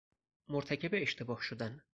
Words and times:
مرتکب 0.47 0.89
اشتباه 0.93 1.41
شدن 1.41 1.81